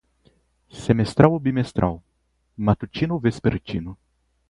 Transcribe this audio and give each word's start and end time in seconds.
Semestral 0.71 1.31
ou 1.31 1.39
bimestral? 1.39 2.01
Matutino 2.57 3.13
ou 3.13 3.19
vespertino? 3.19 3.95